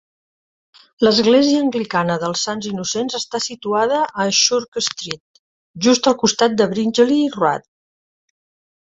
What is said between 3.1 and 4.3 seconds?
està situada a